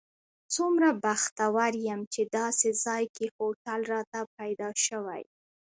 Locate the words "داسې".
2.37-2.69